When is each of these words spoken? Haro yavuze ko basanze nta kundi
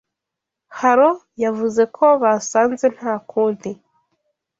Haro 0.79 1.09
yavuze 1.43 1.81
ko 1.95 2.05
basanze 2.21 2.85
nta 2.95 3.13
kundi 3.29 3.69